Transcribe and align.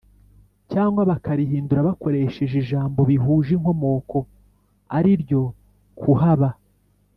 Cyangwa 0.71 1.01
bakarihindura 1.09 1.87
bakoresheje 1.89 2.55
ijambo 2.63 2.99
bihuje 3.09 3.51
inkomoko 3.57 4.17
ari 4.97 5.11
ryo 5.21 5.41
kuhaba 5.99 6.49